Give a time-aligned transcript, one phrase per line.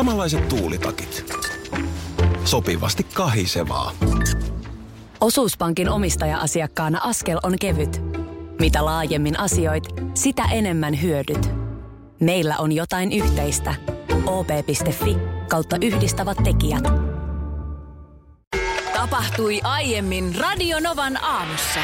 [0.00, 1.34] Samanlaiset tuulitakit.
[2.44, 3.92] Sopivasti kahisevaa.
[5.20, 8.02] Osuuspankin omistaja-asiakkaana askel on kevyt.
[8.60, 9.84] Mitä laajemmin asioit,
[10.14, 11.50] sitä enemmän hyödyt.
[12.20, 13.74] Meillä on jotain yhteistä.
[14.26, 15.16] op.fi
[15.48, 16.84] kautta yhdistävät tekijät.
[18.92, 21.80] Tapahtui aiemmin Radionovan aamussa.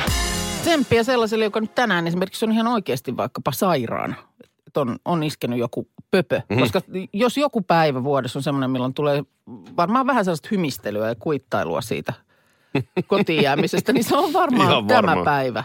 [0.63, 4.15] Tsemppiä sellaiselle, joka nyt tänään esimerkiksi on ihan oikeasti vaikkapa sairaana.
[4.77, 6.37] Että on, on iskenyt joku pöpö.
[6.37, 6.61] Mm-hmm.
[6.61, 6.81] Koska
[7.13, 9.23] jos joku päivä vuodessa on semmoinen, milloin tulee
[9.77, 12.13] varmaan vähän sellaista hymistelyä ja kuittailua siitä
[13.07, 15.25] kotiin jäämisestä, niin se on varmaan Ihan tämä varmaan.
[15.25, 15.65] päivä.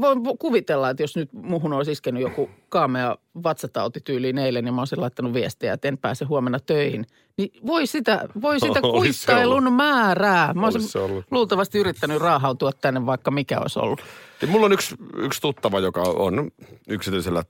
[0.00, 4.80] Voin kuvitella, että jos nyt muhun olisi iskenyt joku kaamea vatsatauti tyyliin eilen, niin mä
[4.80, 7.06] olisin laittanut viestiä, että en pääse huomenna töihin.
[7.36, 10.54] Niin voi sitä, voi sitä kuittailun määrää.
[10.54, 11.24] Mä olisin ollut.
[11.30, 14.00] luultavasti yrittänyt raahautua tänne, vaikka mikä olisi ollut.
[14.42, 16.50] Ja mulla on yksi, yksi tuttava, joka on
[16.88, 17.42] yksityisellä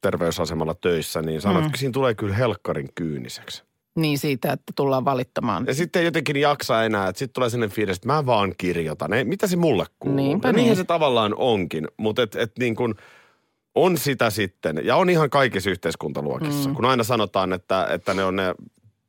[0.00, 1.66] terveysasemalla töissä, niin sanoo, mm.
[1.66, 3.64] että siinä tulee kyllä helkkarin kyyniseksi.
[3.94, 5.64] Niin siitä, että tullaan valittamaan.
[5.66, 9.12] Ja sitten jotenkin jaksa enää, että sitten tulee sellainen fiilis, että mä vaan kirjoitan.
[9.12, 10.16] Ei, mitä se mulle kuuluu?
[10.16, 10.56] Niinpä ja niin.
[10.56, 12.94] niinhän se tavallaan onkin, mutta et, et niin kuin
[13.74, 16.68] on sitä sitten, ja on ihan kaikissa yhteiskuntaluokissa.
[16.68, 16.74] Mm.
[16.74, 18.54] Kun aina sanotaan, että, että ne on ne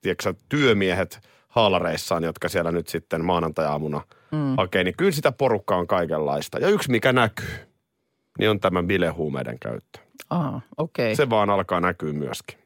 [0.01, 4.55] tiedätkö, työmiehet haalareissaan, jotka siellä nyt sitten maanantai-aamuna mm.
[4.57, 6.59] hakee, niin kyllä sitä porukkaa on kaikenlaista.
[6.59, 7.55] Ja yksi, mikä näkyy,
[8.39, 9.99] niin on tämä bilehuumeiden käyttö.
[10.29, 11.15] Aha, okei.
[11.15, 12.57] Se vaan alkaa näkyä myöskin.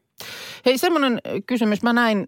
[0.66, 1.84] Hei, semmoinen kysymys.
[1.84, 2.26] Mä näin,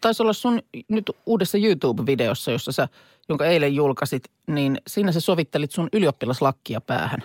[0.00, 2.88] taisi olla sun nyt uudessa YouTube-videossa, jossa sä,
[3.28, 7.22] jonka eilen julkaisit, niin siinä sä sovittelit sun ylioppilaslakkia päähän.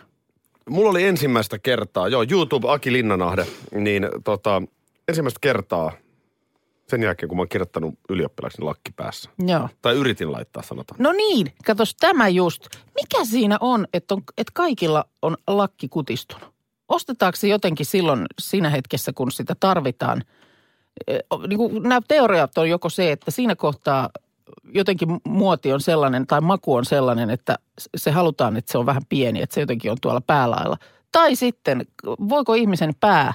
[0.70, 4.62] Mulla oli ensimmäistä kertaa, joo, YouTube Aki Linnanahde, niin tota,
[5.08, 5.92] ensimmäistä kertaa
[6.88, 9.30] sen jälkeen, kun mä oon kirjoittanut ylioppilaksi lakki päässä.
[9.48, 9.70] Joo.
[9.82, 10.98] Tai yritin laittaa, sanotaan.
[11.00, 12.68] No niin, katos tämä just.
[12.96, 16.57] Mikä siinä on, että, on, että kaikilla on lakki kutistunut?
[16.90, 20.24] Ostetaanko se jotenkin silloin siinä hetkessä, kun sitä tarvitaan?
[21.08, 24.10] Eh, Niin kuin nämä teoriat on joko se, että siinä kohtaa
[24.74, 27.56] jotenkin muoti on sellainen tai maku on sellainen, että
[27.98, 30.78] se halutaan, että se on vähän pieni, että se jotenkin on tuolla päälailla.
[31.12, 31.86] Tai sitten,
[32.30, 33.34] voiko ihmisen pää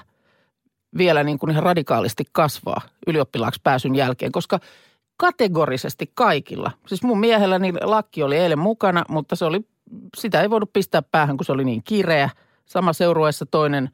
[0.98, 4.60] vielä niin kuin ihan radikaalisti kasvaa ylioppilaaksi pääsyn jälkeen, koska
[5.16, 6.70] kategorisesti kaikilla.
[6.86, 9.60] Siis mun miehelläni lakki oli eilen mukana, mutta se oli,
[10.16, 12.30] sitä ei voinut pistää päähän, kun se oli niin kireä.
[12.72, 13.90] Sama seurueessa toinen,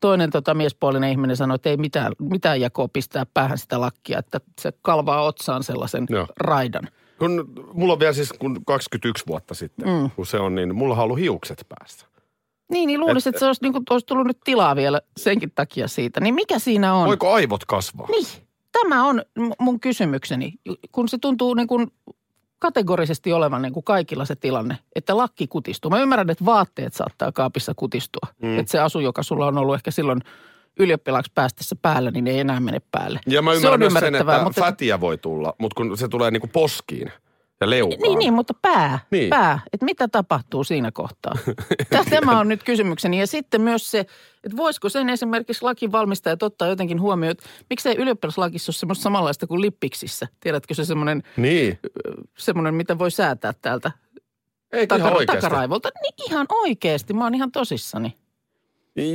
[0.00, 4.40] toinen tota miespuolinen ihminen sanoi, että ei mitään, mitään jakoa pistää päähän sitä lakkia, että
[4.60, 6.26] se kalvaa otsaan sellaisen Joo.
[6.40, 6.88] raidan.
[7.18, 10.10] Kun mulla on vielä siis kun 21 vuotta sitten, mm.
[10.10, 12.06] kun se on, niin mulla on ollut hiukset päässä.
[12.70, 15.52] Niin, niin luulisin, Et- että se olisi, niin kuin, olisi tullut nyt tilaa vielä senkin
[15.54, 16.20] takia siitä.
[16.20, 17.06] Niin mikä siinä on?
[17.06, 18.06] Voiko aivot kasvaa?
[18.10, 18.26] Niin,
[18.72, 19.22] tämä on
[19.58, 20.52] mun kysymykseni.
[20.92, 21.86] Kun se tuntuu niin kuin
[22.58, 25.90] kategorisesti olevan niin kuin kaikilla se tilanne, että lakki kutistuu.
[25.90, 28.28] Mä ymmärrän, että vaatteet saattaa kaapissa kutistua.
[28.42, 28.58] Mm.
[28.58, 30.20] Että se asu, joka sulla on ollut ehkä silloin
[30.78, 33.20] ylioppilaaksi päästessä päällä, niin ei enää mene päälle.
[33.26, 34.60] Ja mä se ymmärrän on myös sen, että mutta...
[34.60, 37.12] fätiä voi tulla, mutta kun se tulee niinku poskiin
[37.60, 38.00] ja leukaan.
[38.02, 39.30] Niin, niin, mutta pää, Niin.
[39.30, 39.60] pää.
[39.72, 41.34] Että mitä tapahtuu siinä kohtaa?
[41.90, 43.20] Tä- Tämä on nyt kysymykseni.
[43.20, 43.98] Ja sitten myös se,
[44.44, 49.60] että voisiko sen esimerkiksi lakivalmistajat ottaa jotenkin huomioon, että miksei ylioppilaslakissa ole semmoista samanlaista kuin
[49.60, 50.26] lippiksissä.
[50.40, 51.78] Tiedätkö se semmoinen, Niin.
[52.38, 53.90] semmoinen mitä voi säätää täältä
[54.72, 55.42] Eikö ihan takara, oikeasti?
[55.42, 55.88] takaraivolta?
[56.02, 58.14] Niin ihan oikeasti, mä oon ihan tosissani.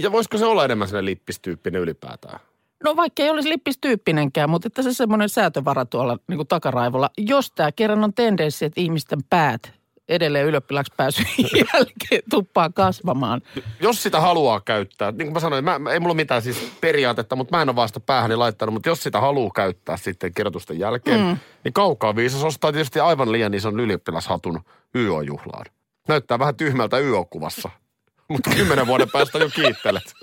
[0.02, 2.40] Ja voisiko se olla enemmän sellainen lippistyyppinen ylipäätään?
[2.84, 7.10] No vaikka ei olisi lippistyyppinenkään, mutta että se semmoinen säätövara tuolla niin kuin takaraivolla.
[7.18, 9.82] Jos tämä kerran on tendenssi, että ihmisten päät
[10.12, 11.26] edelleen ylioppilaaksi pääsyn
[11.74, 13.42] jälkeen tuppaa kasvamaan.
[13.80, 17.58] Jos sitä haluaa käyttää, niin kuin mä sanoin, mä, ei mulla mitään siis periaatetta, mutta
[17.58, 21.38] mä en ole vasta päähäni laittanut, mutta jos sitä haluaa käyttää sitten kirjoitusten jälkeen, mm.
[21.64, 24.62] niin kaukaa viisas ostaa tietysti aivan liian ison ylioppilashatun
[24.96, 25.66] YO-juhlaan.
[26.08, 27.70] Näyttää vähän tyhmältä YO-kuvassa,
[28.32, 30.14] mutta kymmenen vuoden päästä jo kiittelet.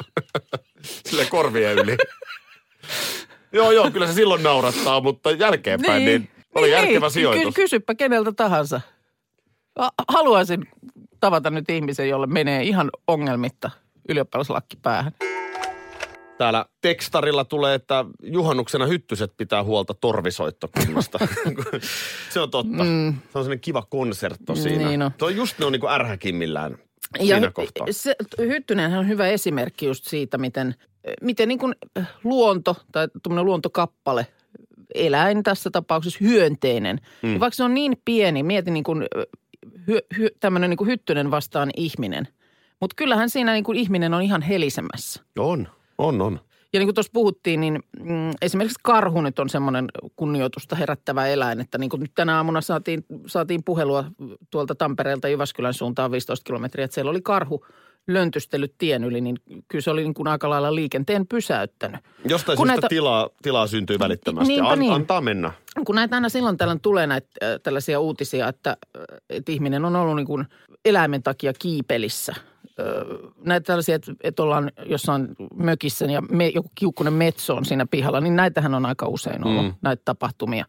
[1.09, 1.97] Sille korvien yli.
[3.53, 7.54] Joo, joo, kyllä se silloin naurattaa, mutta jälkeenpäin niin, niin oli järkevä niin, sijoitus.
[7.54, 8.81] Ky- kysypä keneltä tahansa.
[9.78, 10.69] Ha- Haluaisin
[11.21, 13.71] tavata nyt ihmisen, jolle menee ihan ongelmitta
[14.09, 15.12] ylioppilaslakki päähän.
[16.38, 21.19] Täällä tekstarilla tulee, että juhannuksena hyttyset pitää huolta torvisoittokunnasta.
[22.32, 22.84] se on totta.
[22.84, 23.12] Mm.
[23.12, 24.88] Se on sellainen kiva konsertto siinä.
[24.88, 25.11] Niin on.
[25.19, 26.79] Tuo just ne on niinku ärhäkimmillään
[27.23, 27.87] siinä Ja kohtaa.
[27.91, 30.75] se, Hyttynenhän on hyvä esimerkki just siitä, miten,
[31.22, 31.75] miten niin kuin
[32.25, 34.26] luonto tai tuommoinen luontokappale,
[34.94, 37.28] eläin tässä tapauksessa hyönteinen, mm.
[37.28, 39.05] niin vaikka se on niin pieni, mieti niin kuin
[39.88, 42.28] hy, hy, tämmöinen niin kuin hyttynen vastaan ihminen.
[42.81, 45.22] Mutta kyllähän siinä niin kuin ihminen on ihan helisemässä.
[45.38, 45.69] On,
[45.99, 46.40] on, on.
[46.73, 51.61] Ja niin kuin tuossa puhuttiin, niin mm, esimerkiksi karhu nyt on semmoinen kunnioitusta herättävä eläin,
[51.61, 54.05] että niin kuin nyt tänä aamuna saatiin, saatiin puhelua
[54.50, 57.65] tuolta Tampereelta Jyväskylän suuntaan 15 kilometriä, että siellä oli karhu
[58.09, 59.37] löntystellyt tien yli, niin
[59.69, 62.00] kyllä se oli niin kuin aika lailla liikenteen pysäyttänyt.
[62.25, 64.49] Jostain Kun syystä näitä- tilaa, tilaa syntyy välittömästi.
[64.49, 64.93] Niinpä An, niin.
[64.93, 65.53] Antaa mennä.
[65.87, 69.97] Kun näitä aina silloin tällöin tulee näitä äh, tällaisia uutisia, että, äh, että ihminen on
[69.97, 70.47] ollut niin kuin
[70.85, 72.35] eläimen takia kiipelissä.
[73.45, 78.21] Näitä tällaisia, että, että ollaan jossain mökissä ja me, joku kiukkunen metso on siinä pihalla,
[78.21, 79.75] niin näitähän on aika usein ollut, mm.
[79.83, 80.65] näitä tapahtumia.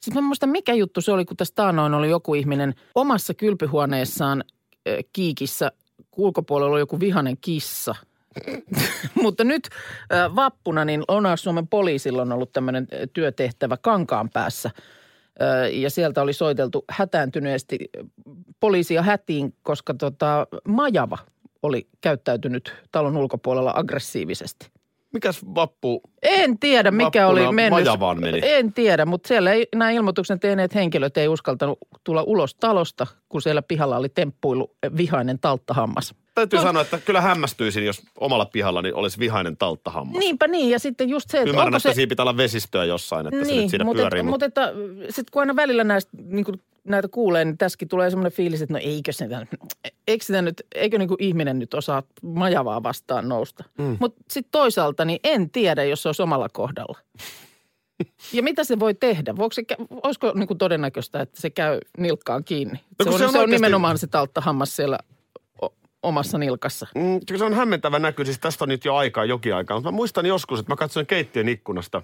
[0.00, 3.34] Sitten mä en muista, mikä juttu se oli, kun tässä taanoin oli joku ihminen omassa
[3.34, 4.44] kylpyhuoneessaan
[4.88, 5.72] ö, kiikissä,
[6.16, 7.94] ulkopuolella oli joku vihanen kissa–
[9.22, 9.68] mutta nyt
[10.12, 14.70] äh, vappuna niin Lounais-Suomen poliisilla on ollut tämmöinen äh, työtehtävä Kankaan päässä.
[15.42, 18.06] Äh, ja sieltä oli soiteltu hätääntyneesti äh,
[18.60, 21.18] poliisia hätiin, koska tota, majava
[21.62, 24.66] oli käyttäytynyt talon ulkopuolella aggressiivisesti.
[25.12, 26.02] Mikäs vappu?
[26.22, 27.88] En tiedä, mikä oli mennyt.
[28.20, 28.40] meni.
[28.42, 33.42] En tiedä, mutta siellä ei, nämä ilmoituksen tehneet henkilöt ei uskaltanut tulla ulos talosta, kun
[33.42, 36.14] siellä pihalla oli temppuilu äh, vihainen talttahammas.
[36.34, 36.62] Täytyy No.
[36.62, 40.18] sanoa, että kyllä hämmästyisin, jos omalla pihallani olisi vihainen talttahammas.
[40.18, 41.94] Niinpä niin, ja sitten just se, että Ymmärrän, onko että se...
[41.94, 44.22] siinä pitää olla vesistöä jossain, että se nyt siinä mutta, pyörii.
[44.22, 44.62] mutta, mutta
[45.04, 48.74] sitten kun aina välillä näistä, niin kuin näitä kuulee, niin tässäkin tulee semmoinen fiilis, että
[48.74, 49.46] no eikö sitä,
[50.08, 53.64] eikö sitä nyt, eikö niin kuin ihminen nyt osaa majavaa vastaan nousta.
[53.78, 53.96] Mm.
[54.00, 56.98] Mutta sitten toisaalta niin en tiedä, jos se olisi omalla kohdalla.
[58.32, 59.36] Ja mitä se voi tehdä?
[59.36, 59.62] Voiko se,
[60.02, 62.80] olisiko niin kuin todennäköistä, että se käy nilkkaan kiinni?
[62.98, 64.98] No se, on, se on se on nimenomaan se talttahammas siellä
[66.02, 66.86] omassa nilkassa.
[66.94, 69.76] Mm, kyllä se on hämmentävä näky, siis tästä on nyt jo aikaa, jokin aikaa.
[69.76, 72.02] Mutta mä muistan joskus, että mä katsoin keittiön ikkunasta,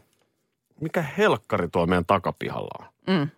[0.81, 2.87] mikä helkkari tuo meidän takapihalla on.
[3.17, 3.29] Mm.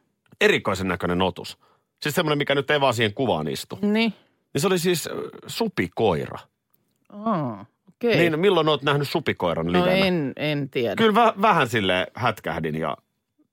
[0.41, 1.59] Erikoisen näköinen otus.
[2.03, 3.79] Siis semmoinen, mikä nyt ei vaan siihen kuvaan istu.
[3.83, 4.15] Niin.
[4.55, 5.13] Niin se oli siis äh,
[5.47, 6.39] supikoira.
[7.09, 8.17] Aa, okei.
[8.17, 9.93] Niin, milloin oot nähnyt supikoiran no livenä?
[9.93, 10.97] en, en tiedä.
[10.97, 12.97] Kyllä vä- vähän sille hätkähdin ja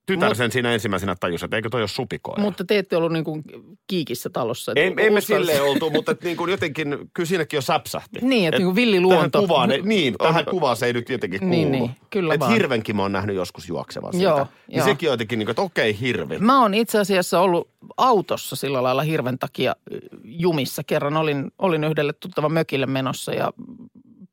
[0.07, 2.41] tytär sen siinä ensimmäisenä tajusi, että eikö toi ole supikoira.
[2.43, 3.43] Mutta te ette ollut niin kuin
[3.87, 4.71] kiikissä talossa.
[4.75, 8.19] ei, ei me silleen oltu, mutta et niin kuin jotenkin, kyllä siinäkin jo säpsähti.
[8.21, 9.29] Niin, että Et niin kuin villiluonto.
[9.29, 11.51] Tähän kuvaan, ei- niin, on- tähän kuvaan se ei nyt jotenkin kuulu.
[11.51, 12.53] Niin, niin, kyllä Et vaan.
[12.53, 14.23] hirvenkin mä oon nähnyt joskus juoksevan siitä.
[14.29, 14.85] Joo, niin joo.
[14.85, 16.37] sekin on jotenkin niin kuin, että okei, hirvi.
[16.39, 19.75] Mä oon itse asiassa ollut autossa sillä lailla hirven takia
[20.23, 20.83] jumissa.
[20.83, 23.53] Kerran olin, olin yhdelle tuttavan mökille menossa ja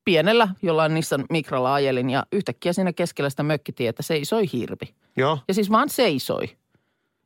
[0.04, 4.94] pienellä jollain Nissan Mikralla ajelin ja yhtäkkiä siinä keskellä sitä mökkitietä seisoi hirvi.
[5.16, 5.38] Joo.
[5.48, 6.48] Ja siis vaan seisoi.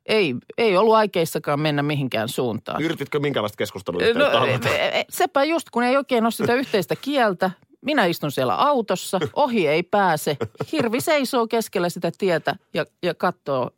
[0.05, 2.81] Ei, ei ollut aikeissakaan mennä mihinkään suuntaan.
[2.81, 4.01] Yrititkö minkälaista keskustelua?
[4.01, 7.51] No, e- e- sepä just, kun ei oikein ole sitä yhteistä kieltä.
[7.81, 10.37] Minä istun siellä autossa, ohi ei pääse.
[10.71, 13.69] Hirvi seisoo keskellä sitä tietä ja, ja katsoo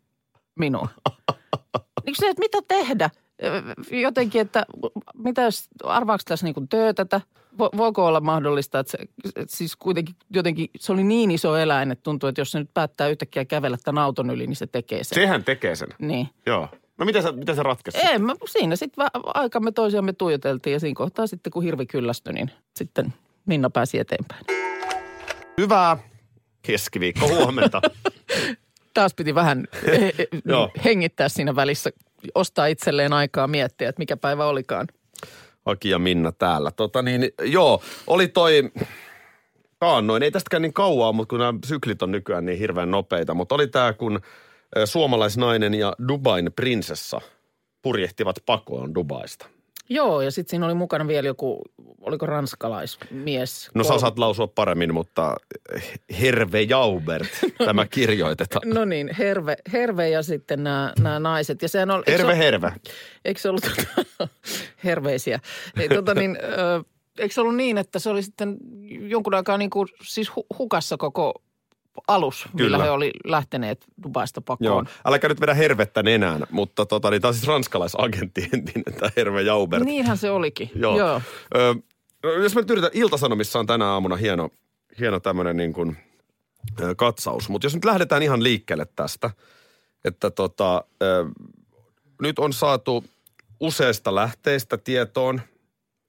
[0.59, 0.88] minua.
[2.06, 3.09] Niin se, että mitä tehdä?
[3.91, 4.65] Jotenkin, että
[5.13, 7.21] mitä jos, arvaako tässä niin töötätä?
[7.59, 8.97] Vo, voiko olla mahdollista, että se,
[9.35, 12.73] että siis kuitenkin jotenkin, se oli niin iso eläin, että tuntuu, että jos se nyt
[12.73, 15.15] päättää yhtäkkiä kävellä tämän auton yli, niin se tekee sen.
[15.15, 15.89] Sehän tekee sen.
[15.99, 16.29] Niin.
[16.45, 16.67] Joo.
[16.97, 17.97] No miten se, miten se ratkesi?
[17.97, 22.51] Ei, mä, siinä sitten aikamme toisiamme tuijoteltiin ja siinä kohtaa sitten kun hirvi kyllästyi, niin
[22.75, 23.13] sitten
[23.45, 24.45] Minna pääsi eteenpäin.
[25.57, 25.97] Hyvää
[26.61, 27.81] keskiviikko huomenta.
[28.94, 29.67] Taas piti vähän
[30.45, 30.71] Joo.
[30.83, 31.89] hengittää siinä välissä,
[32.35, 34.88] ostaa itselleen aikaa miettiä, että mikä päivä olikaan.
[35.65, 36.71] Aki ja Minna täällä.
[36.71, 38.71] Tota niin, joo, oli toi
[39.79, 43.56] taannoin, ei tästäkään niin kauaa, mutta kun nämä syklit on nykyään niin hirveän nopeita, mutta
[43.56, 44.19] oli tämä, kun
[44.85, 47.21] suomalaisnainen ja Dubain prinsessa
[47.81, 49.45] purjehtivat pakoon Dubaista.
[49.93, 51.61] Joo, ja sitten siinä oli mukana vielä joku,
[52.01, 53.69] oliko ranskalaismies?
[53.73, 55.35] No sä osaat lausua paremmin, mutta
[56.21, 57.27] Herve Jaubert
[57.65, 58.69] tämä kirjoitetaan.
[58.69, 61.61] No niin, Herve, Herve ja sitten nämä, nämä naiset.
[61.61, 62.73] Ja sehän oli, eikö Herve ole- Herve.
[63.25, 64.27] Eikö se ollut tota,
[64.83, 65.39] herveisiä?
[65.80, 66.83] Ei, tota niin, ö,
[67.19, 68.57] eikö se ollut niin, että se oli sitten
[69.01, 71.42] jonkun aikaa niin kuin, siis hu- hukassa koko
[72.07, 72.78] alus, Kyllä.
[72.78, 74.86] Millä he oli lähteneet Dubaista pakoon.
[74.86, 79.12] Joo, äläkä nyt vedä hervettä nenään, mutta tota, niin, tämä on siis ranskalaisagentti entinen, tämä
[79.18, 79.83] Herve Jaubert.
[79.83, 80.71] Niinhän se olikin.
[80.76, 80.98] Joo.
[80.98, 81.21] Joo.
[81.56, 81.76] Ö,
[82.24, 84.50] no, jos mä nyt yritän, Iltasanomissa on tänä aamuna hieno,
[85.00, 85.98] hieno tämmöinen niin kuin,
[86.81, 87.50] ö, katsaus.
[87.50, 89.30] Mutta jos nyt lähdetään ihan liikkeelle tästä,
[90.06, 91.26] että tota, ö,
[92.21, 93.04] nyt on saatu
[93.60, 95.42] useista lähteistä tietoon,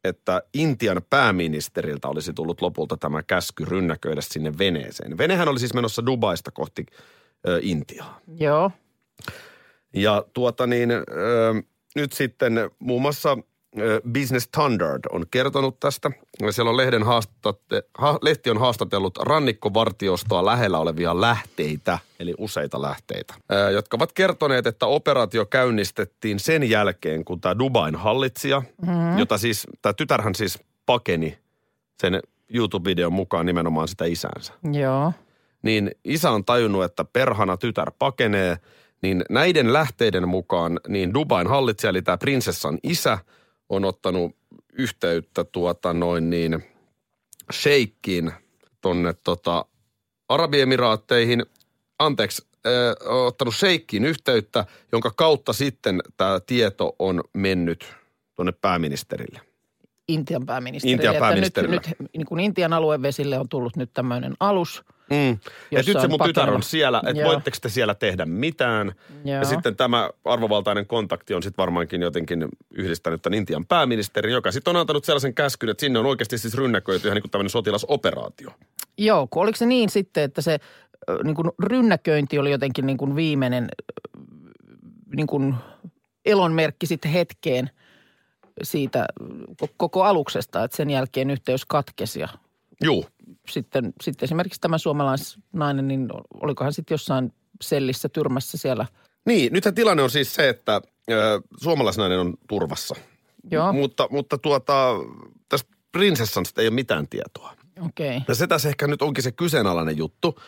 [0.04, 5.18] että Intian pääministeriltä olisi tullut lopulta tämä käsky rynnäköidä sinne veneeseen.
[5.18, 6.86] Venehän oli siis menossa Dubaista kohti
[7.48, 8.20] ö, Intiaa.
[8.38, 8.70] Joo.
[9.94, 11.04] Ja tuota niin, ö,
[11.94, 13.38] nyt sitten muun muassa
[14.12, 16.10] Business Standard on kertonut tästä.
[16.50, 23.34] Siellä on lehden haastatte, ha, lehti on haastatellut rannikkovartiostoa lähellä olevia lähteitä, eli useita lähteitä,
[23.72, 29.18] jotka ovat kertoneet, että operaatio käynnistettiin sen jälkeen, kun tämä Dubain hallitsija, mm.
[29.18, 31.38] jota siis, tämä tytärhän siis pakeni
[32.00, 32.20] sen
[32.54, 35.12] YouTube-videon mukaan nimenomaan sitä isänsä Joo.
[35.62, 38.56] niin isä on tajunnut, että perhana tytär pakenee,
[39.02, 43.18] niin näiden lähteiden mukaan niin Dubain hallitsija, eli tämä prinsessan isä,
[43.72, 44.36] on ottanut
[44.72, 46.64] yhteyttä tuota noin niin
[47.52, 48.32] sheikkiin
[48.80, 49.64] tonne tota
[50.28, 51.42] Arabiemiraatteihin,
[51.98, 57.94] anteeksi, äh, ottanut sheikkiin yhteyttä, jonka kautta sitten tämä tieto on mennyt
[58.34, 59.40] tuonne pääministerille.
[60.08, 60.92] Intian pääministeri.
[60.92, 61.74] Intian Että pääministerillä.
[61.74, 64.84] Nyt, nyt niin kuin Intian aluevesille on tullut nyt tämmöinen alus.
[65.12, 65.38] Mm.
[65.70, 68.92] Jossa nyt se mun tytär pakeneva- on siellä, että voitteko te siellä tehdä mitään.
[69.24, 69.38] Joo.
[69.38, 74.76] Ja sitten tämä arvovaltainen kontakti on sitten varmaankin jotenkin yhdistänyt tämän Intian pääministerin, joka sitten
[74.76, 78.50] on antanut sellaisen käskyn, että sinne on oikeasti siis rynnäköity ihan niin kuin tämmöinen sotilasoperaatio.
[78.98, 80.58] Joo, kun oliko se niin sitten, että se
[81.24, 83.68] niin kuin rynnäköinti oli jotenkin niin kuin viimeinen
[85.16, 85.54] niin kuin
[86.24, 87.70] elonmerkki sitten hetkeen
[88.62, 89.06] siitä
[89.64, 92.28] ko- koko aluksesta, että sen jälkeen yhteys katkesi ja
[92.82, 93.06] Juu.
[93.50, 96.08] sitten, sitten esimerkiksi tämä suomalaisnainen, niin
[96.40, 98.86] olikohan sitten jossain sellissä tyrmässä siellä.
[99.26, 102.94] Niin, nythän tilanne on siis se, että ö, suomalaisnainen on turvassa.
[103.50, 104.94] Joo, M- mutta, mutta tuota,
[105.48, 107.52] tästä prinsessasta ei ole mitään tietoa.
[107.86, 108.16] okei.
[108.16, 108.20] Okay.
[108.28, 110.40] Ja se tässä ehkä nyt onkin se kyseenalainen juttu.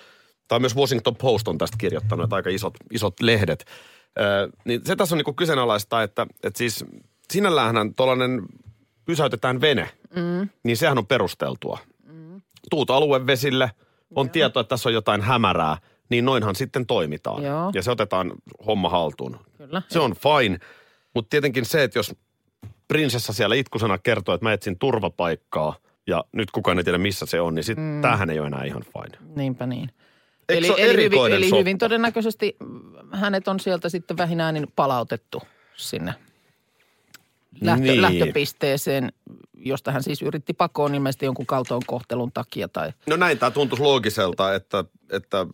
[0.48, 3.64] Tai myös Washington Post on tästä kirjoittanut, aika isot, isot lehdet.
[4.18, 6.84] Ö, niin se tässä on niin kyseenalaista, että, että siis
[7.32, 8.42] sinälläänhän tuollainen
[9.04, 10.48] pysäytetään vene, mm.
[10.62, 11.78] niin sehän on perusteltua.
[12.70, 13.70] Tuut aluevesille,
[14.14, 15.76] on tieto, että tässä on jotain hämärää,
[16.08, 17.42] niin noinhan sitten toimitaan.
[17.42, 17.70] Joo.
[17.74, 18.32] Ja se otetaan
[18.66, 19.36] homma haltuun.
[19.58, 19.82] Kyllä.
[19.88, 20.58] Se on fine,
[21.14, 22.14] mutta tietenkin se, että jos
[22.88, 27.40] prinsessa siellä itkusena kertoo, että mä etsin turvapaikkaa ja nyt kukaan ei tiedä missä se
[27.40, 28.02] on, niin sitten mm.
[28.02, 29.30] tämähän ei ole enää ihan fine.
[29.36, 29.90] Niinpä niin.
[30.48, 31.58] Eikö ole eli, hyvin, eli soppa?
[31.58, 32.56] hyvin todennäköisesti
[33.12, 35.42] hänet on sieltä sitten vähinäänin palautettu
[35.76, 36.14] sinne
[37.60, 38.02] lähtö, Niin.
[38.02, 39.12] lähtöpisteeseen,
[39.54, 44.54] josta hän siis yritti pakoon ilmeisesti jonkun kaltoinkohtelun takia tai No näin tämä tuntuisi loogiselta,
[44.54, 45.46] että, että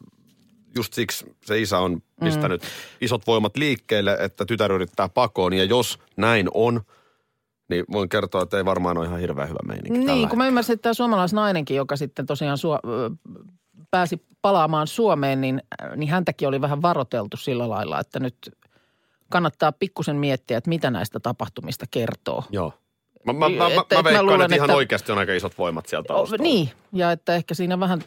[0.77, 2.69] just siksi se isä on pistänyt mm.
[3.01, 5.53] isot voimat liikkeelle, että tytär yrittää pakoon.
[5.53, 6.81] Ja jos näin on,
[7.69, 10.47] niin voin kertoa, että ei varmaan ole ihan hirveän hyvä meininki Niin, kun mä hetkellä.
[10.47, 12.79] ymmärsin, että tämä suomalaisnainenkin, joka sitten tosiaan suo,
[13.91, 18.37] pääsi palaamaan Suomeen, niin, äh, niin häntäkin oli vähän varoteltu sillä lailla, että nyt
[19.31, 22.45] kannattaa pikkusen miettiä, että mitä näistä tapahtumista kertoo.
[22.51, 22.73] Joo.
[23.27, 25.33] Mä, mä, mä, Että- mä että mä veikkaan, luulen, että ihan että- oikeasti on aika
[25.33, 26.43] isot voimat sieltä taustalla.
[26.43, 28.01] niin, ja että ehkä siinä vähän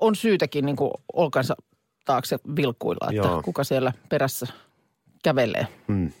[0.00, 1.56] on syytäkin niin kuin olkansa
[2.04, 3.42] taakse vilkuilla, että Joo.
[3.42, 4.46] kuka siellä perässä
[5.22, 5.66] kävelee.
[5.88, 6.12] Hmm.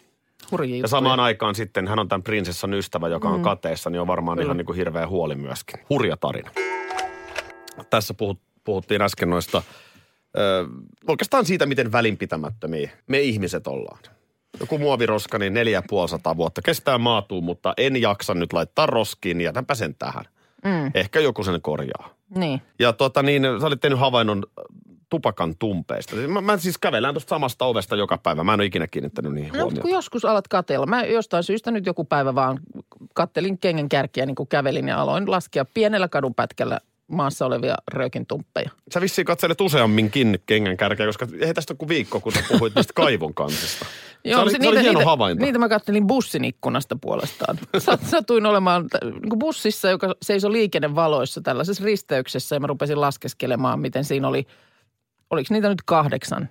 [0.50, 0.88] Hurjia Ja juttuja.
[0.88, 4.56] samaan aikaan sitten hän on tämän prinsessan ystävä, joka on kateessa, niin on varmaan ihan
[4.56, 5.80] niin kuin hirveä huoli myöskin.
[5.90, 6.50] Hurja tarina.
[7.90, 9.62] Tässä puhut, puhuttiin äsken noista,
[10.38, 10.66] ö,
[11.08, 13.98] oikeastaan siitä, miten välinpitämättömiä me ihmiset ollaan.
[14.60, 18.86] Joku muoviroska, niin neljä ja puoli sataa vuotta kestää maatuu, mutta en jaksa nyt laittaa
[18.86, 20.24] roskiin, niin jätänpä sen tähän.
[20.64, 22.14] Mm, Ehkä joku sen korjaa.
[22.36, 22.62] niin.
[22.78, 24.42] Ja tota niin, sä olit tehnyt havainnon
[25.10, 26.16] tupakan tumpeista.
[26.16, 28.44] Mä, mä siis kävellään tuosta samasta ovesta joka päivä.
[28.44, 29.82] Mä en ole ikinä kiinnittänyt niihin No, huomiota.
[29.82, 30.86] kun joskus alat katella.
[30.86, 32.60] Mä jostain syystä nyt joku päivä vaan
[33.14, 38.70] kattelin kengen kärkiä niin kuin kävelin ja aloin laskea pienellä kadunpätkällä maassa olevia röökintumppeja.
[38.94, 42.74] Sä vissiin katselet useamminkin kengän kärkeä, koska ei tästä ole kuin viikko, kun sä puhuit
[42.74, 43.86] niistä kaivon kansista.
[44.24, 45.44] se oli, se oli hieno niitä, havainto.
[45.44, 47.58] Niitä mä kattelin bussin ikkunasta puolestaan.
[47.90, 53.80] Sat- Satuin olemaan niin kuin bussissa, joka seisoi liikennevaloissa tällaisessa risteyksessä ja mä rupesin laskeskelemaan,
[53.80, 54.46] miten siinä oli,
[55.30, 56.48] oliko niitä nyt kahdeksan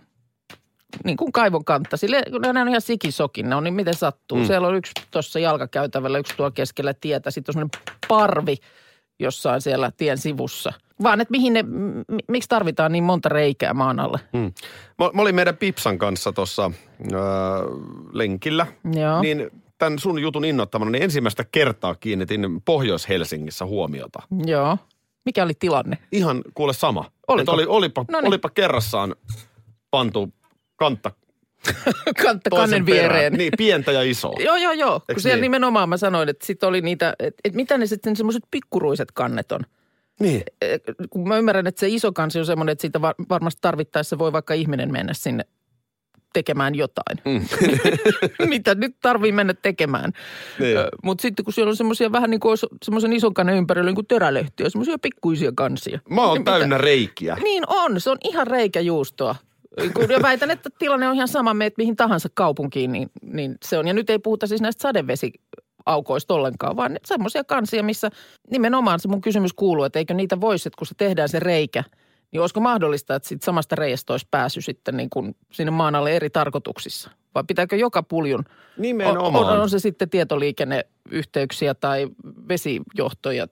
[1.04, 1.98] niin kuin kaivon kantta.
[1.98, 2.22] Sille,
[2.54, 4.38] ne on ihan sikisokin, ne on niin miten sattuu.
[4.38, 4.46] Mm.
[4.46, 7.32] Siellä on yksi tuossa jalkakäytävällä, yksi tuo keskellä tietä.
[7.32, 8.58] Sitten on semmoinen parvi
[9.20, 10.74] jossain siellä tien sivussa.
[11.04, 11.66] Vaan, että mihin ne,
[12.28, 14.20] miksi tarvitaan niin monta reikää maan alle?
[14.38, 14.54] Hmm.
[15.00, 16.72] Mä, mä olin meidän Pipsan kanssa tuossa äh,
[18.12, 18.68] lenkillä.
[18.94, 19.22] Joo.
[19.22, 24.20] Niin tämän sun jutun innoittamana, niin ensimmäistä kertaa kiinnitin Pohjois-Helsingissä huomiota.
[24.46, 24.78] Joo.
[25.26, 25.98] Mikä oli tilanne?
[26.12, 27.12] Ihan kuule sama.
[27.28, 27.52] Oliko?
[27.52, 28.28] Oli, olipa, Noniin.
[28.28, 29.16] olipa kerrassaan
[29.92, 30.34] pantu
[30.76, 31.12] kantta
[32.24, 33.10] Kantta kannen perään.
[33.14, 33.34] viereen.
[33.34, 34.36] Niin, pientä ja isoa.
[34.46, 35.00] Joo, joo, joo.
[35.14, 35.42] Kun siellä niin?
[35.42, 39.52] nimenomaan mä sanoin, että sitten oli niitä, että, että mitä ne sitten semmoiset pikkuruiset kannet
[39.52, 39.60] on.
[40.20, 40.44] Niin.
[40.62, 44.18] Eh, Kun mä ymmärrän, että se iso kansi on semmoinen, että siitä var- varmasti tarvittaessa
[44.18, 45.46] voi vaikka ihminen mennä sinne
[46.34, 47.18] tekemään jotain.
[47.26, 47.46] Mm.
[48.50, 50.12] Mitä nyt tarvii mennä tekemään.
[50.60, 50.78] Niin.
[51.04, 54.08] Mutta sitten kun siellä on semmoisia vähän niin kuin semmoisen ison kannen ympärillä niin kuin
[54.08, 56.00] törälehtiä, semmoisia pikkuisia kansia.
[56.10, 57.38] Mä oon Niin mitä- täynnä reikiä.
[57.44, 59.36] Niin on, se on ihan reikäjuustoa.
[59.94, 63.88] Kun- väitän, että tilanne on ihan sama, meet mihin tahansa kaupunkiin, niin, niin se on.
[63.88, 68.10] Ja nyt ei puhuta siis näistä sadevesiaukoista ollenkaan, vaan semmoisia kansia, missä
[68.52, 71.84] nimenomaan se mun kysymys kuuluu, että eikö niitä voisi, että kun se tehdään se reikä,
[72.32, 76.16] niin olisiko mahdollista, että siitä samasta reiästä olisi pääsy sitten niin kuin sinne maan alle
[76.16, 77.12] eri tarkoituksissa?
[77.38, 78.46] Vai pitääkö joka puljun?
[78.78, 79.46] Nimenomaan.
[79.46, 82.08] On, on, on se sitten tietoliikenneyhteyksiä tai
[82.48, 83.48] vesijohtoja,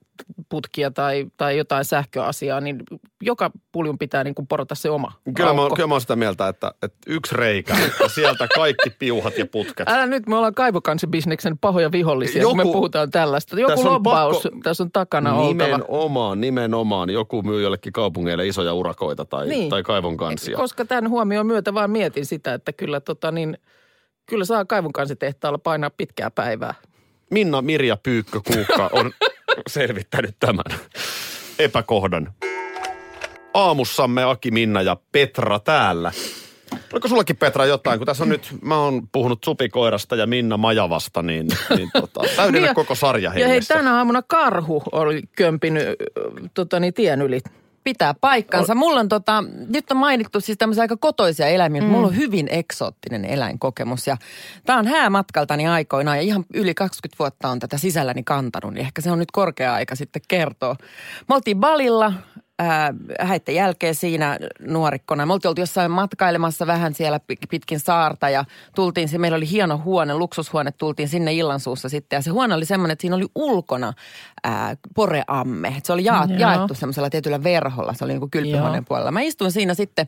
[0.49, 2.83] putkia tai, tai jotain sähköasiaa, niin
[3.21, 6.47] joka puljun pitää niin kuin porata se oma Kyllä mä, kyllä mä oon sitä mieltä,
[6.47, 9.89] että, että yksi reikä ja sieltä kaikki piuhat ja putket.
[9.89, 13.59] Älä nyt, me ollaan kaivokansibisneksen pahoja vihollisia, joku, kun me puhutaan tällaista.
[13.59, 15.47] Joku Tässä on lobbaus pakko- tässä on takana oltava.
[15.47, 17.09] Nimenomaan, nimenomaan.
[17.09, 19.69] Joku myy jollekin kaupungeille isoja urakoita tai, Niin.
[19.69, 20.57] tai kaivon kansia.
[20.57, 23.57] Koska tämän huomioon myötä vaan mietin sitä, että kyllä, tota, niin,
[24.25, 26.73] kyllä saa kaivonkansitehtaalla painaa pitkää päivää.
[27.29, 29.11] Minna Mirja Pyykkö Kuukka on
[29.67, 30.79] selvittänyt tämän
[31.59, 32.33] epäkohdan.
[33.53, 36.11] Aamussamme Aki, Minna ja Petra täällä.
[36.93, 41.21] Oliko sullakin Petra jotain, kun tässä on nyt, mä oon puhunut supikoirasta ja Minna Majavasta,
[41.21, 43.73] niin, niin tota, täydennä Niin koko sarja Ja hei, hengessä.
[43.73, 45.83] tänä aamuna karhu oli kömpinyt
[46.53, 47.41] tota, niin, tien yli.
[47.85, 48.75] Pitää paikkansa.
[48.75, 51.87] Mulla on tota, nyt on mainittu siis tämmöisiä aika kotoisia eläimiä, mm.
[51.87, 54.07] mulla on hyvin eksoottinen eläinkokemus.
[54.07, 54.17] Ja
[54.65, 59.01] tää on häämatkaltani aikoinaan ja ihan yli 20 vuotta on tätä sisälläni kantanut, niin ehkä
[59.01, 60.75] se on nyt korkea aika sitten kertoa.
[61.29, 62.13] Me oltiin Balilla,
[62.59, 65.25] ää, häitten jälkeen siinä nuorikkona.
[65.25, 68.45] Me oltiin oltu jossain matkailemassa vähän siellä pi- pitkin saarta ja
[68.75, 72.17] tultiin, se, meillä oli hieno huone, luksushuone, tultiin sinne illansuussa sitten.
[72.17, 73.93] Ja se huone oli semmoinen, että siinä oli ulkona
[74.43, 75.75] ää, poreamme.
[75.83, 78.85] Se oli ja, jaettu semmoisella tietyllä verholla, se oli niin kuin kylpyhuoneen Joo.
[78.87, 79.11] puolella.
[79.11, 80.07] Mä istuin siinä sitten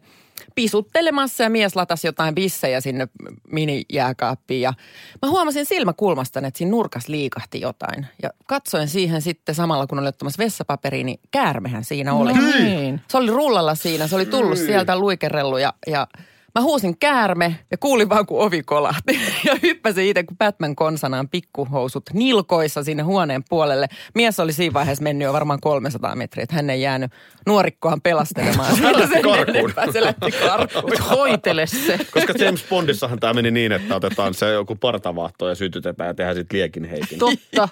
[0.56, 3.08] pisuttelemassa ja mies latasi jotain bissejä sinne
[3.52, 4.62] minijääkaappiin.
[4.62, 4.74] Ja
[5.22, 8.06] mä huomasin silmäkulmasta, että siinä nurkas liikahti jotain.
[8.24, 12.34] Ja katsoin siihen sitten samalla, kun olin ottamassa vessapaperiin, niin käärmehän siinä oli.
[12.34, 13.02] Niin.
[13.08, 16.08] Se oli rullalla siinä, se oli tullut sieltä luikerellu ja, ja
[16.58, 19.20] mä huusin käärme ja kuulin vaan, kun ovi kolahti.
[19.46, 23.88] Ja hyppäsin itse, kun Batman konsanaan pikkuhousut nilkoissa sinne huoneen puolelle.
[24.16, 27.12] Mies oli siinä vaiheessa mennyt jo varmaan 300 metriä, että hän ei jäänyt
[27.46, 28.76] nuorikkohan pelastelemaan.
[28.78, 29.74] Se lähti karkuun.
[29.94, 30.94] Se lähti karkuun.
[31.10, 32.00] Hoitele se.
[32.12, 36.36] Koska James Bondissahan tämä meni niin, että otetaan se joku partavaahto ja sytytetään ja tehdään
[36.36, 37.20] sitten liekin heikin.
[37.20, 37.70] Totta.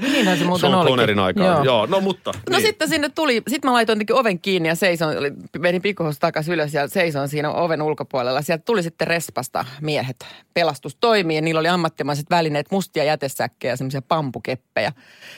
[0.00, 0.88] Niinhän se muuten olikin.
[0.90, 1.46] Connerin aikaan.
[1.46, 1.64] Joo.
[1.64, 2.32] Joo, no mutta.
[2.50, 2.66] No niin.
[2.66, 6.54] sitten sinne tuli, sitten mä laitoin jotenkin oven kiinni ja seison, oli- menin pikkuhousut takaisin
[6.54, 8.07] ylös ja seisoin siinä oven ulkopuolella.
[8.42, 14.02] Sieltä tuli sitten respasta miehet pelastustoimiin ja niillä oli ammattimaiset välineet, mustia jätesäkkejä ja semmoisia
[14.02, 14.92] pampukeppejä.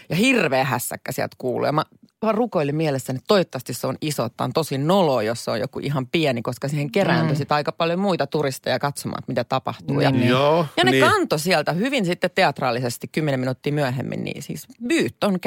[0.09, 1.69] Ja hirveä hässäkkä sieltä kuului.
[1.69, 1.85] Ja mä
[2.23, 4.29] vaan rukoilin mielessäni, että toivottavasti se on iso.
[4.29, 7.47] Tämä on tosi nolo, jos se on joku ihan pieni, koska siihen kerääntyi mm.
[7.51, 10.01] aika paljon muita turisteja katsomaan, että mitä tapahtuu.
[10.01, 10.31] Ja, Niin, niin.
[10.31, 11.05] Joo, ja ne niin.
[11.05, 15.39] kanto sieltä hyvin sitten teatraalisesti kymmenen minuuttia myöhemmin, niin siis byyt on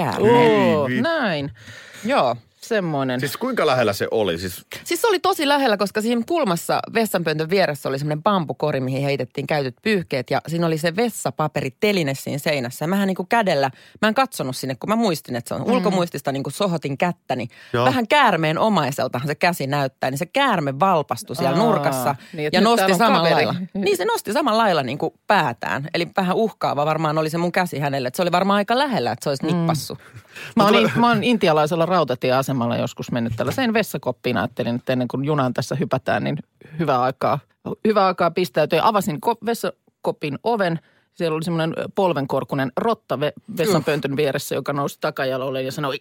[0.88, 1.52] Ei, näin.
[2.06, 2.36] Joo.
[2.64, 3.20] Semmoinen.
[3.20, 4.38] Siis kuinka lähellä se oli?
[4.38, 9.04] Siis, Siis se oli tosi lähellä, koska siinä kulmassa vessanpöntön vieressä oli semmoinen bambukori, mihin
[9.04, 10.32] heitettiin käytetyt pyyhkeet.
[10.32, 12.84] Ja siinä oli se vessapaperiteline siinä seinässä.
[12.86, 13.72] Ja mähän niin kuin kädellä,
[14.02, 15.74] mä en katsonut sinne, kun mä muistin, että se on mm.
[15.74, 17.48] ulkomuistista niin kuin sohotin kättäni.
[17.74, 17.86] Joo.
[17.86, 22.16] Vähän käärmeen omaiseltahan se käsi näyttää, niin se käärme valpastui siellä Aa, nurkassa.
[22.34, 23.46] niin, ja nosti samalla kaveri.
[23.46, 23.56] lailla.
[23.74, 25.88] Niin se nosti samalla lailla niin kuin päätään.
[25.94, 28.08] Eli vähän uhkaava varmaan oli se mun käsi hänelle.
[28.08, 29.98] Että se oli varmaan aika lähellä, että se olisi nippassu.
[30.56, 34.38] Mä oon, mä oon intialaisella rautatieasemalla joskus mennyt tällaiseen vessakoppiin.
[34.38, 36.38] Ajattelin, että ennen kuin junaan tässä hypätään, niin
[36.80, 37.40] hyvä aikaa,
[37.88, 38.80] hyvä aikaa pistäytyä.
[38.84, 40.80] Avasin ko- vessakopin oven.
[41.14, 46.00] Siellä oli semmoinen polvenkorkunen rotta ve- vessanpöntön vieressä, joka nousi takajalolle ja sanoi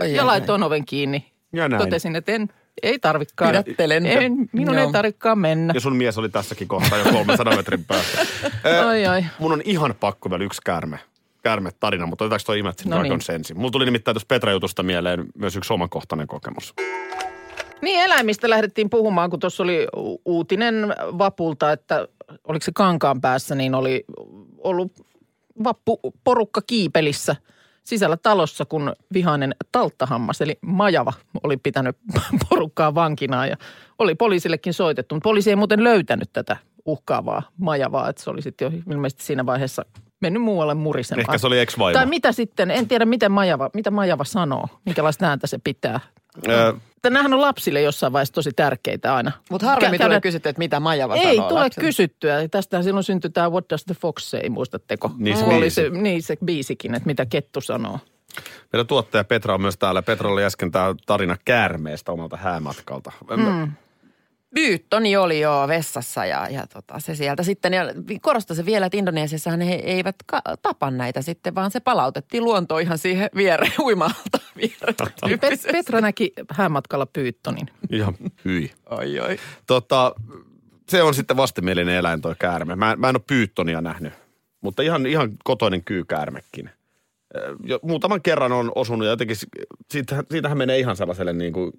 [0.00, 1.32] Ai, ja ai, laitoin oven kiinni.
[1.52, 1.82] Ja näin.
[1.82, 2.48] Totesin, että en,
[2.82, 3.50] ei tarvikaan.
[3.50, 4.06] Pidättelen.
[4.06, 4.86] En, minun Joo.
[4.86, 5.72] ei tarvikaan mennä.
[5.74, 8.20] ja sun mies oli tässäkin kohtaa jo 300 metrin päässä.
[8.66, 9.24] Ö, Ai ai.
[9.38, 10.98] Mun on ihan pakko vielä yksi käärme.
[11.46, 13.08] Käärme tarina, mutta otetaanko toi Imagine No niin.
[13.08, 13.56] Dragons ensin?
[13.58, 16.74] Mulla tuli nimittäin tuossa Petra-jutusta mieleen myös yksi omakohtainen kokemus.
[17.82, 19.86] Niin eläimistä lähdettiin puhumaan, kun tuossa oli
[20.24, 22.08] uutinen vapulta, että
[22.44, 24.04] oliko se kankaan päässä, niin oli
[24.58, 24.92] ollut
[25.64, 27.36] vappu porukka kiipelissä
[27.84, 31.96] sisällä talossa, kun vihainen talttahammas, eli majava, oli pitänyt
[32.50, 33.56] porukkaa vankinaan ja
[33.98, 35.14] oli poliisillekin soitettu.
[35.14, 36.56] Mutta poliisi ei muuten löytänyt tätä
[36.86, 39.84] uhkaavaa majavaa, että se oli sitten jo ilmeisesti siinä vaiheessa
[40.20, 41.20] mennyt muualle murisemaan.
[41.20, 41.98] Ehkä se oli ex-vaimo.
[41.98, 46.00] Tai mitä sitten, en tiedä miten majava, mitä majava sanoo, minkälaista ääntä se pitää.
[46.48, 49.32] Ö, Että nämähän on lapsille jossain vaiheessa tosi tärkeitä aina.
[49.50, 51.86] Mutta harvemmin Kä- tulee kysytty, että mitä Majava Ei sanoo tule lapselle.
[51.86, 52.48] kysyttyä.
[52.48, 55.10] Tästähän silloin syntyi tämä What Does the Fox Say, muistatteko?
[55.18, 57.98] Niin se Oli se, niin se biisikin, että mitä kettu sanoo.
[58.72, 60.02] meidän tuottaja Petra on myös täällä.
[60.02, 63.12] Petra oli äsken tämä tarina käärmeestä omalta häämatkalta.
[63.36, 63.72] Mm.
[64.60, 67.82] Byyttoni oli jo vessassa ja, ja tota, se sieltä sitten, ja
[68.22, 72.82] korosta se vielä, että Indonesiassahan he eivät ka- tapa näitä sitten, vaan se palautettiin luontoon
[72.82, 75.40] ihan siihen viereen uimalta viereen.
[75.40, 77.66] Pet- Petra näki häämatkalla pyyttonin.
[77.90, 78.14] Ihan
[78.44, 78.72] hyi.
[78.90, 79.36] Oi, oi.
[79.66, 80.14] Tota,
[80.88, 82.76] se on sitten vastenmielinen eläin toi käärme.
[82.76, 84.12] Mä, mä en ole pyyttonia nähnyt,
[84.60, 86.70] mutta ihan, ihan kotoinen kyykäärmekin.
[87.64, 89.46] Jo, muutaman kerran on osunut ja jotenkin, s-
[89.90, 91.72] siitä, siitähän menee ihan sellaiselle niin kuin,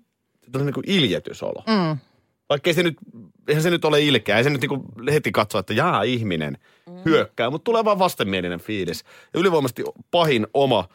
[0.57, 1.63] niin kuin iljetysolo.
[1.67, 1.97] Mm.
[2.49, 2.97] Vaikka ei se nyt,
[3.47, 4.37] eihän se nyt ole ilkeä.
[4.37, 6.57] Ei se nyt niinku heti katso, että jaa ihminen
[7.05, 9.03] hyökkää, mutta tulee vaan vastenmielinen fiilis.
[9.33, 10.87] Ja ylivoimaisesti pahin oma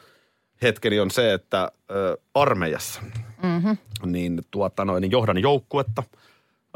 [0.62, 3.02] hetkeni on se, että ö, armeijassa
[3.42, 3.76] mm-hmm.
[4.04, 6.02] niin, tuota noin, niin johdan joukkuetta.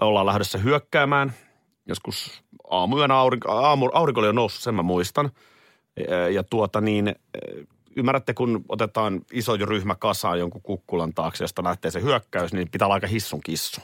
[0.00, 1.32] Ollaan lähdössä hyökkäämään.
[1.86, 5.30] Joskus aamuyönä aurinko, aamu, aurinko oli jo noussut, sen mä muistan.
[6.08, 7.14] Ja, ja tuota niin,
[7.96, 12.86] ymmärrätte, kun otetaan iso ryhmä kasaan jonkun kukkulan taakse, josta lähtee se hyökkäys, niin pitää
[12.86, 13.80] olla aika hissun kissu.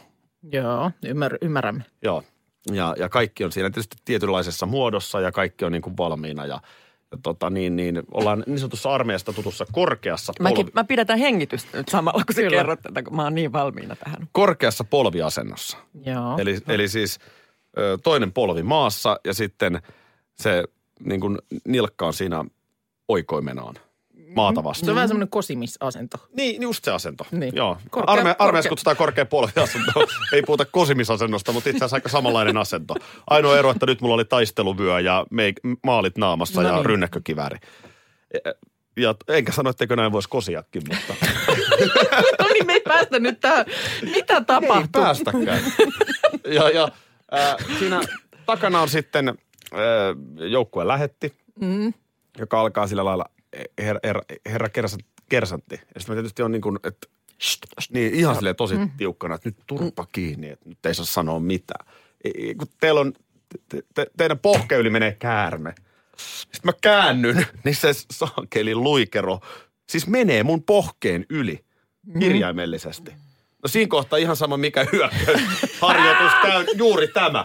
[0.53, 1.83] Joo, ymmär, ymmärrämme.
[2.03, 2.23] Joo.
[2.73, 6.61] Ja, ja kaikki on siinä tietysti tietynlaisessa muodossa ja kaikki on niin kuin valmiina ja,
[7.13, 11.79] ja tota niin, niin ollaan niin sanotussa armeijasta tutussa korkeassa, Mäkin, polvi, mä pidätän hengitystä
[11.79, 12.57] nyt samalla, kun sä Kyllä.
[12.57, 14.29] kerrot tätä, kun mä oon niin valmiina tähän.
[14.33, 15.77] korkeassa polviasennossa.
[16.05, 16.39] Joo.
[16.39, 17.19] Eli, eli siis
[17.79, 19.83] ö, toinen polvi maassa ja sitten
[20.35, 20.65] se
[21.05, 22.45] niin kuin nilkka on siinä
[23.09, 23.75] oikoimenaan
[24.35, 24.85] maata vasten.
[24.85, 26.17] Se on vähän semmoinen kosimisasento.
[26.37, 27.27] Niin, just se asento.
[27.31, 27.57] Niin.
[27.57, 27.79] Joo.
[27.91, 29.93] Korkea- Arme, armeijassa kutsutaan korkea polviasento.
[30.33, 32.95] Ei puhuta kosimisasennosta, mutta itse asiassa aika samanlainen asento.
[33.31, 36.87] Ainoa ero, että nyt mulla oli taisteluvyö ja meik, maalit naamassa No ja niin.
[36.87, 37.59] rynnäkkökivääri.
[38.35, 38.53] Ja,
[38.97, 41.15] ja enkä sano, etteikö näin voisi kosiakin, mutta
[42.41, 43.67] No niin, me ei päästä nyt tähän.
[44.03, 45.03] Mitä ei tapahtuu?
[45.03, 45.61] päästäkään.
[46.45, 46.89] ja ja
[47.35, 48.01] äh, siinä
[48.47, 49.35] takana on sitten äh,
[50.51, 51.95] joukkue lähetti, mm.
[52.39, 53.25] joka alkaa sillä lailla
[53.83, 55.75] her, her, herra kersat, kersantti.
[55.75, 57.07] Ja sitten mä tietysti on niin kuin, että
[57.93, 58.91] niin ihan silleen tosi mm.
[58.97, 61.87] tiukkana, että nyt turpa kiinni, että nyt ei saa sanoa mitään.
[62.25, 63.13] Ei- Kun teillä on,
[63.69, 65.75] te, te, teidän pohke yli menee käärme.
[66.17, 69.41] Sitten mä käännyn, niin se saakeli luikero
[69.89, 71.65] siis menee mun pohkeen yli
[72.21, 73.13] kirjaimellisesti.
[73.63, 77.45] No siinä kohtaa ihan sama mikä hyökkäysharjoitus käy, juuri tämä.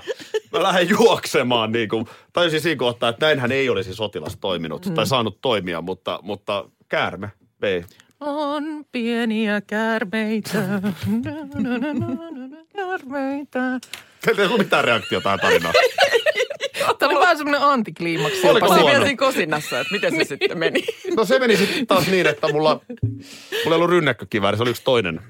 [0.51, 4.93] Mä lähden juoksemaan niin kuin, tajusin siinä kohtaa, että näinhän ei olisi sotilas toiminut Mm.
[4.93, 7.83] tai saanut toimia, mutta, mutta käärme vei.
[8.19, 10.81] On pieniä käärmeitä.
[12.75, 13.79] käärmeitä.
[14.25, 15.73] Teillä ei ollut mitään reaktiota tähän tarinaan.
[16.99, 18.47] Tämä oli vähän semmoinen antikliimaksi.
[18.47, 18.85] Oliko huono?
[18.85, 20.83] vielä siinä kosinnassa, että miten se sitten meni.
[21.17, 23.15] No se meni sitten taas niin, että mulla, mulla
[23.65, 25.21] ei ollut rynnäkkökivääri, se oli yksi toinen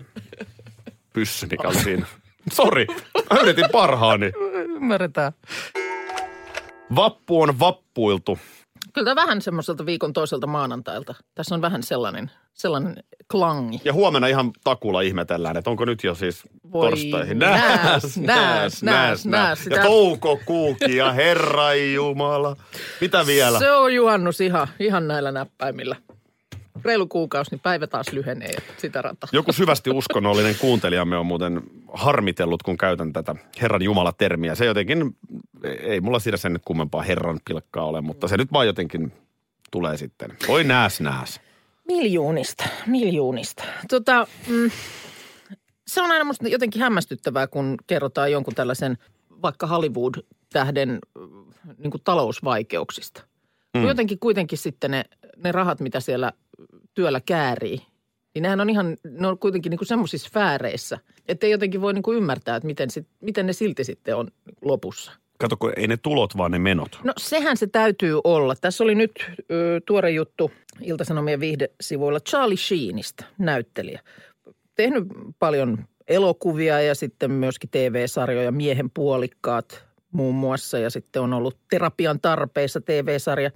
[1.17, 2.05] pyssy, mikä oli siinä.
[2.53, 2.87] Sori,
[3.33, 4.31] mä yritin parhaani.
[4.53, 5.31] Ymmärretään.
[6.95, 8.39] Vappu on vappuiltu.
[8.93, 11.15] Kyllä tämä vähän semmoiselta viikon toiselta maanantailta.
[11.35, 12.95] Tässä on vähän sellainen, sellainen
[13.31, 13.81] klangi.
[13.85, 17.39] Ja huomenna ihan takulla ihmetellään, että onko nyt jo siis Voi torstaihin.
[17.39, 19.59] nääs, nääs, nääs, nääs.
[19.59, 22.55] Ja Sitä- toukokuuki ja herra jumala.
[23.01, 23.59] Mitä vielä?
[23.59, 25.95] Se on juhannus ihan, ihan näillä näppäimillä.
[26.85, 29.29] Reilu kuukausi, niin päivä taas lyhenee sitä rataa.
[29.31, 31.61] Joku syvästi uskonnollinen kuuntelijamme on muuten
[31.93, 34.55] harmitellut, kun käytän tätä Herran Jumala-termiä.
[34.55, 35.15] Se jotenkin,
[35.63, 39.13] ei mulla siinä sen nyt kummempaa Herran pilkkaa ole, mutta se nyt vaan jotenkin
[39.71, 40.37] tulee sitten.
[40.47, 41.41] Oi nääs nääs.
[41.87, 43.63] Miljoonista, miljoonista.
[43.89, 44.71] Tota, mm,
[45.87, 48.97] se on aina musta jotenkin hämmästyttävää, kun kerrotaan jonkun tällaisen
[49.41, 50.99] vaikka Hollywood-tähden
[51.77, 53.23] niin kuin talousvaikeuksista.
[53.73, 53.87] Mm.
[53.87, 55.03] Jotenkin kuitenkin sitten ne,
[55.43, 56.31] ne rahat, mitä siellä
[56.93, 57.81] työllä käärii,
[58.33, 60.97] niin nehän on ihan, ne on kuitenkin niin semmoisissa sfääreissä,
[61.27, 64.27] että ei jotenkin voi niin kuin ymmärtää, että miten, sit, miten ne silti sitten on
[64.61, 65.11] lopussa.
[65.37, 66.99] Kato, kun ei ne tulot, vaan ne menot.
[67.03, 68.55] No sehän se täytyy olla.
[68.55, 69.11] Tässä oli nyt
[69.51, 74.01] ö, tuore juttu Ilta-Sanomien viihdesivuilla Charlie Sheenistä, näyttelijä.
[74.75, 75.03] Tehnyt
[75.39, 79.86] paljon elokuvia ja sitten myöskin TV-sarjoja, Miehen puolikkaat
[80.17, 80.79] muun muassa.
[80.79, 83.51] Ja sitten on ollut terapian tarpeissa TV-sarja.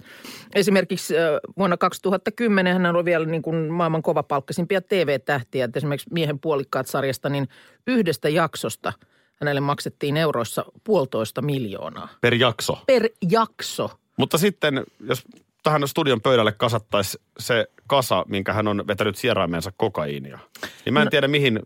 [0.54, 1.14] Esimerkiksi
[1.58, 5.64] vuonna 2010 hän oli vielä niin kuin maailman kovapalkkaisimpia TV-tähtiä.
[5.64, 7.48] Et Esimerkiksi Miehen puolikkaat sarjasta, niin
[7.86, 8.92] yhdestä jaksosta
[9.40, 12.78] hänelle maksettiin euroissa puolitoista miljoonaa Per jakso.
[12.86, 13.90] per jakso.
[14.18, 15.24] Mutta sitten, jos
[15.62, 20.38] tähän studion pöydälle kasattaisi se kasa, minkä hän on vetänyt sieraimeensa kokaiinia,
[20.84, 21.60] niin mä en tiedä mihin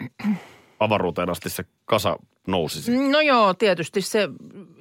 [0.80, 3.08] avaruuteen asti se kasa nousisi.
[3.08, 4.28] No joo, tietysti se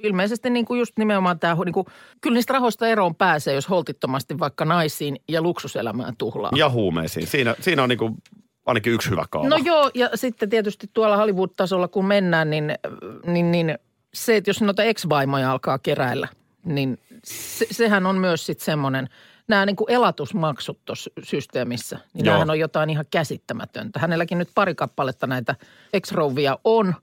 [0.02, 1.86] ilmeisesti niin kuin just nimenomaan tämä, niin kuin,
[2.20, 6.50] kyllä niistä rahoista eroon pääsee, jos holtittomasti vaikka naisiin ja luksuselämään tuhlaa.
[6.56, 7.26] Ja huumeisiin.
[7.26, 8.16] Siinä, siinä on niinku
[8.66, 9.48] ainakin yksi hyvä kaava.
[9.48, 12.74] No joo, ja sitten tietysti tuolla Hollywood-tasolla kun mennään, niin,
[13.26, 13.78] niin, niin
[14.14, 16.28] se, että jos noita ex-vaimoja alkaa keräillä,
[16.64, 19.08] niin se, sehän on myös sitten semmoinen,
[19.48, 22.32] nämä niin kuin elatusmaksut tuossa systeemissä, niin Joo.
[22.32, 23.98] nämähän on jotain ihan käsittämätöntä.
[23.98, 25.54] Hänelläkin nyt pari kappaletta näitä
[25.92, 26.94] ex-rouvia on,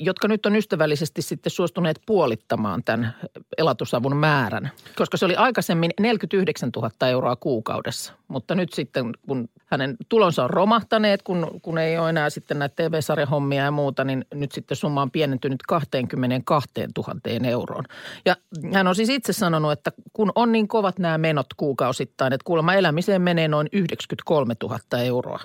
[0.00, 3.14] jotka nyt on ystävällisesti sitten suostuneet puolittamaan tämän
[3.58, 4.70] elatusavun määrän.
[4.96, 10.50] Koska se oli aikaisemmin 49 000 euroa kuukaudessa, mutta nyt sitten kun hänen tulonsa on
[10.50, 15.02] romahtaneet, kun, kun ei ole enää sitten näitä TV-sarjahommia ja muuta, niin nyt sitten summa
[15.02, 17.84] on pienentynyt 22 000 euroon.
[18.24, 18.36] Ja
[18.72, 22.74] hän on siis itse sanonut, että kun on niin kovat nämä menot kuukausittain, että kuulemma
[22.74, 25.40] elämiseen menee noin 93 000 euroa.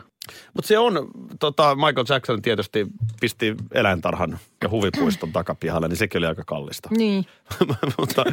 [0.53, 1.07] Mutta se on,
[1.39, 2.88] tota, Michael Jackson tietysti
[3.21, 6.89] pisti eläintarhan ja huvipuiston takapihalle, niin sekin oli aika kallista.
[6.97, 7.25] Niin.
[7.99, 8.23] mutta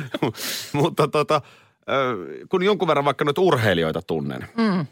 [0.72, 1.42] mutta tota,
[2.48, 4.87] kun jonkun verran vaikka nyt urheilijoita tunnen, mm.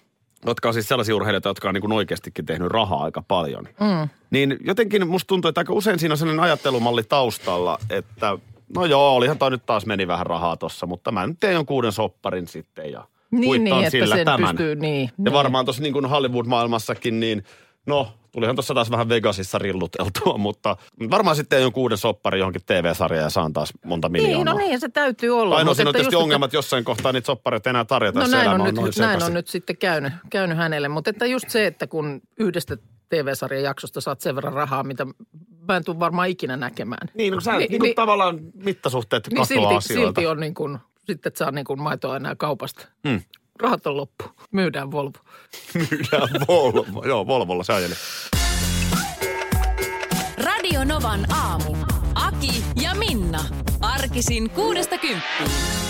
[0.46, 4.08] jotka on siis sellaisia urheilijoita, jotka on niin kuin oikeastikin tehnyt rahaa aika paljon, mm.
[4.30, 8.38] niin jotenkin musta tuntuu, että aika usein siinä on sellainen ajattelumalli taustalla, että
[8.76, 11.74] no joo, olihan toi nyt taas meni vähän rahaa tossa, mutta mä nyt teen jonkun
[11.74, 14.48] uuden sopparin sitten ja Niin, niin, että sillä sen tämän.
[14.56, 15.02] pystyy, niin.
[15.02, 15.32] Ja niin.
[15.32, 17.44] varmaan tuossa niin kuin Hollywood-maailmassakin, niin
[17.86, 20.76] no, tulihan tuossa taas vähän Vegasissa rilluteltua, mutta
[21.10, 24.54] varmaan sitten jonkun uuden soppari johonkin TV-sarjaan ja saan taas monta Niin, miljoonaa.
[24.54, 25.56] no niin, se täytyy olla.
[25.56, 28.48] Ainoa siinä on että tietysti just, ongelmat jossain kohtaa niitä soppareita enää tarjota, No näin
[28.50, 31.66] on, on nyt, noin näin on nyt sitten käynyt, käynyt hänelle, mutta että just se,
[31.66, 32.76] että kun yhdestä
[33.08, 35.06] TV-sarjan jaksosta saat sen verran rahaa, mitä
[35.68, 37.08] mä en tule varmaan ikinä näkemään.
[37.14, 40.20] Niin, no sä, Niin, niin, niin, niin- tavallaan mittasuhteet Niin katoaa silti, asioilta.
[40.20, 42.88] silti on niin kuin, sitten et saa niin kuin maitoa enää kaupasta.
[43.08, 43.20] Hmm.
[43.60, 44.24] Rahat on loppu.
[44.50, 45.18] Myydään Volvo.
[45.90, 47.04] Myydään Volvo.
[47.06, 47.94] Joo, Volvolla se ajeli.
[50.44, 51.76] Radio Novan aamu.
[52.14, 53.44] Aki ja Minna.
[53.80, 55.89] Arkisin kuudesta kymppiin.